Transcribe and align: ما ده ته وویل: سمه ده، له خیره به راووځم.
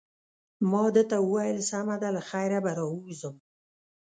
ما 0.71 0.85
ده 0.95 1.03
ته 1.09 1.17
وویل: 1.21 1.57
سمه 1.69 1.95
ده، 2.01 2.09
له 2.15 2.21
خیره 2.29 2.59
به 2.65 2.71
راووځم. 2.77 3.35